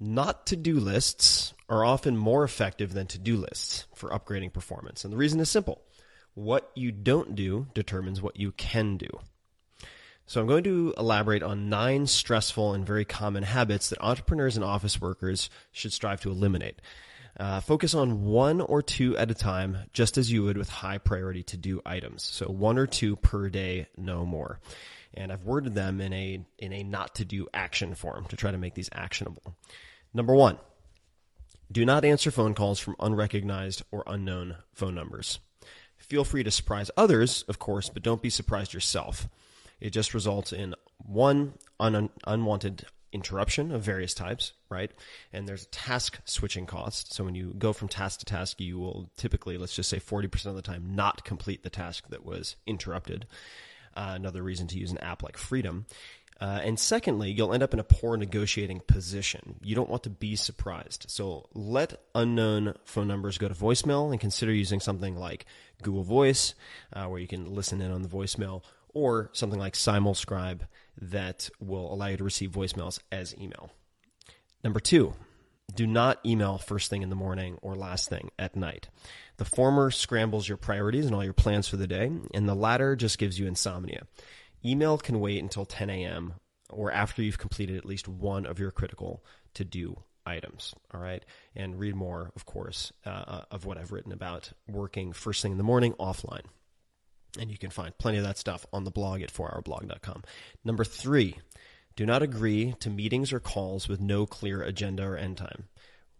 [0.00, 5.04] Not to do lists are often more effective than to do lists for upgrading performance.
[5.04, 5.82] And the reason is simple
[6.34, 9.08] what you don't do determines what you can do.
[10.26, 14.64] So I'm going to elaborate on nine stressful and very common habits that entrepreneurs and
[14.64, 16.80] office workers should strive to eliminate.
[17.38, 20.98] Uh, focus on one or two at a time, just as you would with high
[20.98, 22.22] priority to do items.
[22.22, 24.60] So one or two per day, no more.
[25.14, 28.50] And I've worded them in a in a not to do action form to try
[28.50, 29.56] to make these actionable.
[30.12, 30.58] Number one,
[31.70, 35.38] do not answer phone calls from unrecognized or unknown phone numbers.
[35.96, 39.28] Feel free to surprise others, of course, but don't be surprised yourself.
[39.80, 44.90] It just results in one un- unwanted interruption of various types, right?
[45.32, 47.12] And there's a task switching cost.
[47.12, 50.46] So when you go from task to task, you will typically, let's just say 40%
[50.46, 53.26] of the time, not complete the task that was interrupted.
[53.96, 55.86] Uh, another reason to use an app like Freedom.
[56.40, 59.56] Uh, and secondly, you'll end up in a poor negotiating position.
[59.62, 61.04] You don't want to be surprised.
[61.08, 65.44] So let unknown phone numbers go to voicemail and consider using something like
[65.82, 66.54] Google Voice,
[66.94, 68.62] uh, where you can listen in on the voicemail,
[68.94, 70.60] or something like Simulscribe
[71.00, 73.70] that will allow you to receive voicemails as email.
[74.64, 75.14] Number two,
[75.74, 78.88] do not email first thing in the morning or last thing at night.
[79.36, 82.96] The former scrambles your priorities and all your plans for the day, and the latter
[82.96, 84.06] just gives you insomnia.
[84.64, 86.34] Email can wait until 10 a.m.
[86.68, 90.74] or after you've completed at least one of your critical to do items.
[90.92, 91.24] All right.
[91.56, 95.52] And read more, of course, uh, uh, of what I've written about working first thing
[95.52, 96.44] in the morning offline.
[97.38, 100.24] And you can find plenty of that stuff on the blog at 4hourblog.com.
[100.64, 101.36] Number three,
[101.96, 105.64] do not agree to meetings or calls with no clear agenda or end time.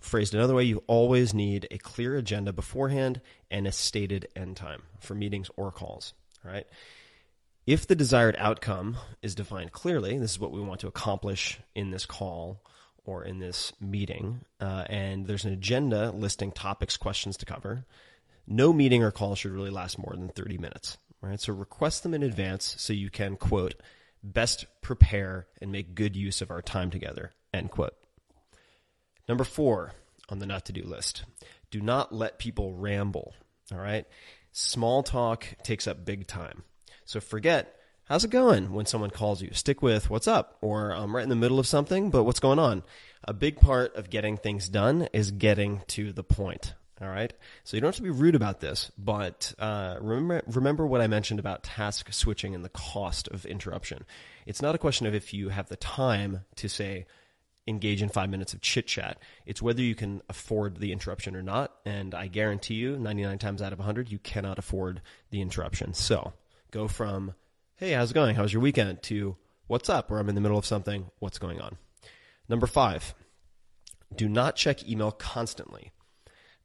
[0.00, 4.82] Phrased another way, you always need a clear agenda beforehand and a stated end time
[4.98, 6.12] for meetings or calls.
[6.44, 6.66] All right.
[7.66, 11.90] If the desired outcome is defined clearly, this is what we want to accomplish in
[11.90, 12.60] this call
[13.04, 17.84] or in this meeting, uh, and there's an agenda listing topics, questions to cover,
[18.46, 20.98] no meeting or call should really last more than 30 minutes.
[21.20, 21.40] Right?
[21.40, 23.74] So request them in advance so you can, quote,
[24.24, 27.94] best prepare and make good use of our time together, end quote.
[29.28, 29.92] Number four
[30.28, 31.24] on the not to do list
[31.70, 33.34] do not let people ramble.
[33.72, 34.06] All right.
[34.52, 36.62] Small talk takes up big time.
[37.04, 39.50] So forget, how's it going when someone calls you?
[39.52, 42.58] Stick with what's up, or I'm right in the middle of something, but what's going
[42.58, 42.82] on?
[43.24, 46.74] A big part of getting things done is getting to the point.
[47.00, 47.32] All right.
[47.64, 51.08] So you don't have to be rude about this, but uh, remember remember what I
[51.08, 54.04] mentioned about task switching and the cost of interruption.
[54.46, 57.06] It's not a question of if you have the time to say
[57.66, 59.18] engage in five minutes of chit chat.
[59.46, 61.72] It's whether you can afford the interruption or not.
[61.84, 65.94] And I guarantee you, 99 times out of 100, you cannot afford the interruption.
[65.94, 66.32] So
[66.72, 67.34] go from,
[67.76, 68.34] hey, how's it going?
[68.34, 69.02] How's your weekend?
[69.04, 69.36] to
[69.68, 70.10] what's up?
[70.10, 71.06] Or I'm in the middle of something.
[71.20, 71.76] What's going on?
[72.48, 73.14] Number five,
[74.14, 75.92] do not check email constantly.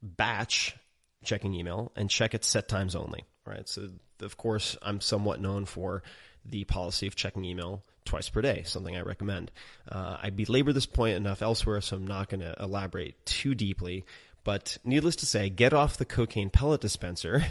[0.01, 0.75] Batch
[1.23, 3.25] checking email and check at set times only.
[3.45, 3.67] Right.
[3.69, 3.89] So,
[4.21, 6.03] of course, I'm somewhat known for
[6.43, 9.51] the policy of checking email twice per day, something I recommend.
[9.89, 14.05] Uh, I belabor this point enough elsewhere, so I'm not going to elaborate too deeply.
[14.43, 17.45] But needless to say, get off the cocaine pellet dispenser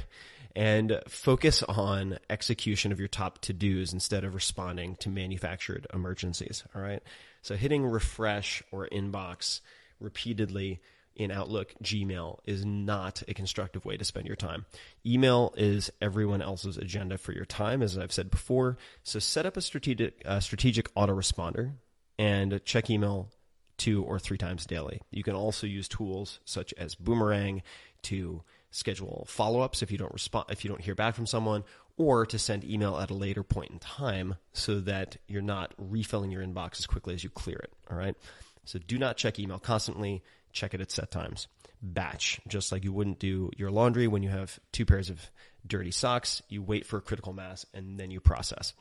[0.56, 6.64] and focus on execution of your top to dos instead of responding to manufactured emergencies.
[6.74, 7.02] All right.
[7.42, 9.60] So hitting refresh or inbox
[10.00, 10.80] repeatedly
[11.14, 14.66] in Outlook, Gmail is not a constructive way to spend your time.
[15.04, 18.76] Email is everyone else's agenda for your time, as I've said before.
[19.02, 21.72] So set up a strategic, strategic autoresponder
[22.18, 23.30] and check email
[23.76, 25.02] two or three times daily.
[25.10, 27.62] You can also use tools such as Boomerang
[28.02, 31.64] to schedule follow-ups if you don't respond if you don't hear back from someone
[31.96, 36.30] or to send email at a later point in time so that you're not refilling
[36.30, 38.16] your inbox as quickly as you clear it all right
[38.64, 40.22] so do not check email constantly
[40.56, 41.46] check it at set times.
[41.80, 45.30] Batch, just like you wouldn't do your laundry when you have two pairs of
[45.64, 46.42] dirty socks.
[46.48, 48.72] You wait for a critical mass and then you process.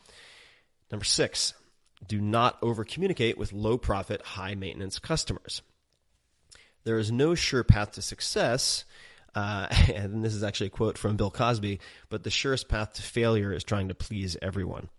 [0.90, 1.53] Number six,
[2.07, 5.62] do not over communicate with low profit, high maintenance customers.
[6.85, 8.85] There is no sure path to success.
[9.35, 11.79] Uh, and this is actually a quote from Bill Cosby,
[12.09, 14.90] but the surest path to failure is trying to please everyone.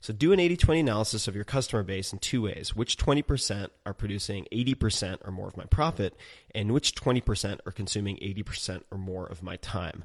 [0.00, 2.76] So do an 80 20 analysis of your customer base in two ways.
[2.76, 6.14] Which 20% are producing 80% or more of my profit,
[6.54, 10.04] and which 20% are consuming 80% or more of my time.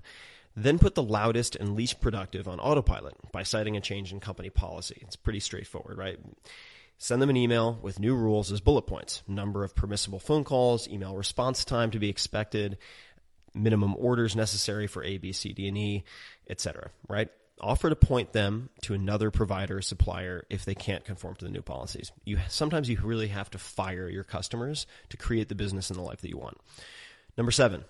[0.56, 4.50] Then put the loudest and least productive on autopilot by citing a change in company
[4.50, 5.00] policy.
[5.01, 6.18] It's pretty straightforward, right?
[6.98, 10.86] Send them an email with new rules as bullet points number of permissible phone calls,
[10.89, 12.77] email response time to be expected,
[13.54, 16.04] minimum orders necessary for A, B, C, D, and E,
[16.50, 16.90] etc.
[17.07, 17.30] Right?
[17.62, 21.62] Offer to point them to another provider supplier if they can't conform to the new
[21.62, 22.12] policies.
[22.24, 26.04] You sometimes you really have to fire your customers to create the business and the
[26.04, 26.57] life that you want.
[27.38, 27.84] Number seven,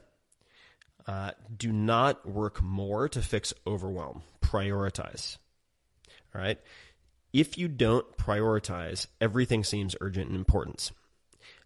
[1.07, 4.23] uh, do not work more to fix overwhelm.
[4.41, 5.37] Prioritize.
[6.35, 6.59] All right.
[7.31, 10.91] If you don't prioritize, everything seems urgent and important.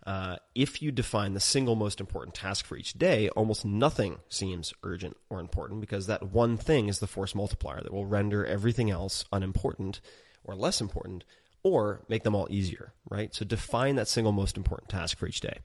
[0.06, 4.74] Uh, if you define the single most important task for each day, almost nothing seems
[4.84, 8.90] urgent or important because that one thing is the force multiplier that will render everything
[8.90, 10.02] else unimportant
[10.44, 11.24] or less important
[11.64, 13.34] or make them all easier, right?
[13.34, 15.60] So define that single most important task for each day.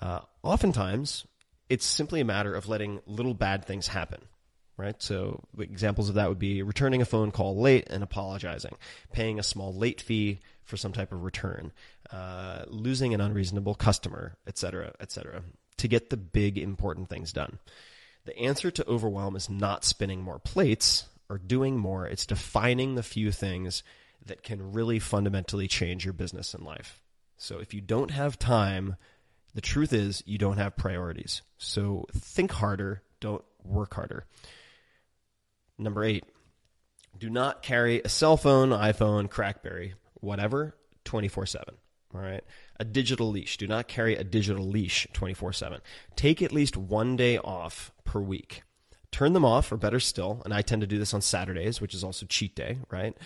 [0.00, 1.26] Uh, oftentimes,
[1.68, 4.20] it's simply a matter of letting little bad things happen
[4.76, 5.00] right?
[5.00, 8.76] So examples of that would be returning a phone call late and apologizing,
[9.12, 11.72] paying a small late fee for some type of return,
[12.10, 15.42] uh, losing an unreasonable customer, etc., etc.,
[15.76, 17.58] to get the big important things done.
[18.24, 22.06] The answer to overwhelm is not spinning more plates or doing more.
[22.06, 23.82] It's defining the few things
[24.26, 27.02] that can really fundamentally change your business and life.
[27.36, 28.96] So if you don't have time,
[29.54, 31.42] the truth is you don't have priorities.
[31.58, 34.24] So think harder, don't work harder.
[35.78, 36.24] Number eight,
[37.18, 40.74] do not carry a cell phone, iPhone, Crackberry, whatever,
[41.04, 41.74] 24 7.
[42.14, 42.44] All right.
[42.78, 43.56] A digital leash.
[43.56, 45.80] Do not carry a digital leash 24 7.
[46.16, 48.62] Take at least one day off per week.
[49.10, 51.94] Turn them off, or better still, and I tend to do this on Saturdays, which
[51.94, 53.16] is also cheat day, right?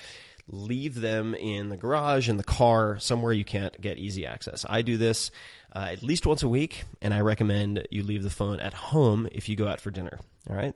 [0.47, 4.67] Leave them in the garage, in the car, somewhere you can't get easy access.
[4.69, 5.31] I do this
[5.75, 9.29] uh, at least once a week, and I recommend you leave the phone at home
[9.33, 10.19] if you go out for dinner.
[10.49, 10.75] All right.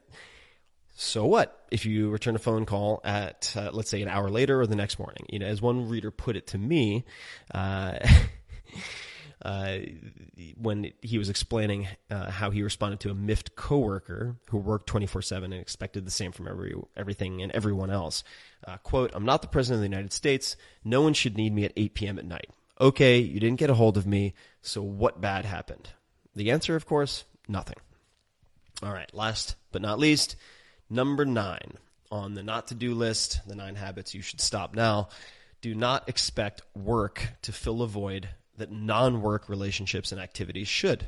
[0.95, 4.61] So what if you return a phone call at, uh, let's say, an hour later
[4.61, 5.27] or the next morning?
[5.31, 7.05] You know, as one reader put it to me,
[7.53, 7.99] uh,
[9.45, 9.79] uh,
[10.57, 15.45] when he was explaining uh, how he responded to a miffed coworker who worked 24/7
[15.45, 18.23] and expected the same from every everything and everyone else.
[18.67, 20.57] Uh, quote: "I'm not the president of the United States.
[20.85, 22.19] No one should need me at 8 p.m.
[22.19, 22.51] at night."
[22.81, 25.91] Okay, you didn't get a hold of me, so what bad happened?
[26.35, 27.77] The answer, of course, nothing.
[28.83, 30.37] All right, last but not least
[30.93, 31.79] Number nine
[32.11, 35.09] on the not to do list, the nine habits you should stop now.
[35.63, 38.29] Do not expect work to fill a void
[38.59, 41.07] that non work relationships and activities should.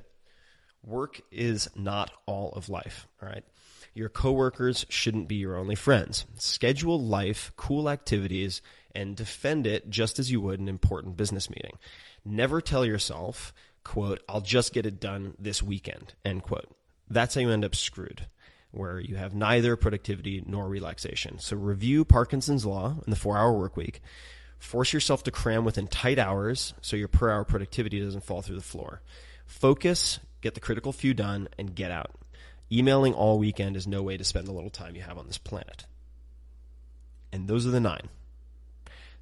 [0.82, 3.44] Work is not all of life, all right?
[3.92, 6.24] Your coworkers shouldn't be your only friends.
[6.38, 8.62] Schedule life, cool activities,
[8.94, 11.76] and defend it just as you would an important business meeting.
[12.24, 13.52] Never tell yourself,
[13.84, 16.74] quote, I'll just get it done this weekend, end quote.
[17.10, 18.28] That's how you end up screwed
[18.74, 21.38] where you have neither productivity nor relaxation.
[21.38, 24.02] So review Parkinson's law in the 4-hour work week.
[24.58, 28.56] Force yourself to cram within tight hours so your per hour productivity doesn't fall through
[28.56, 29.02] the floor.
[29.46, 32.12] Focus, get the critical few done and get out.
[32.72, 35.38] Emailing all weekend is no way to spend the little time you have on this
[35.38, 35.84] planet.
[37.32, 38.00] And those are the 9.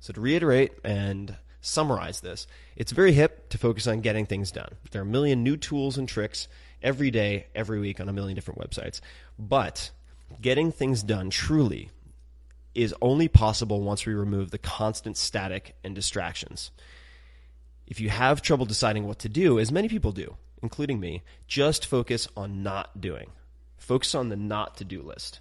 [0.01, 2.47] So to reiterate and summarize this,
[2.77, 4.75] it's very hip to focus on getting things done.
[4.91, 6.49] There are a million new tools and tricks
[6.83, 9.01] every day, every week on a million different websites.
[9.39, 9.91] But
[10.41, 11.91] getting things done truly
[12.75, 16.71] is only possible once we remove the constant static and distractions.
[17.87, 21.85] If you have trouble deciding what to do, as many people do, including me, just
[21.85, 23.31] focus on not doing.
[23.77, 25.41] Focus on the not to do list.